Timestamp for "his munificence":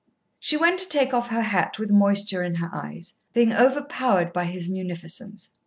4.45-5.49